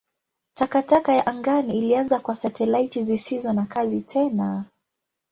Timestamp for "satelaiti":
2.35-3.03